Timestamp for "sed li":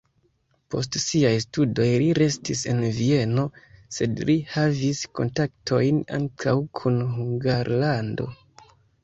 3.99-4.37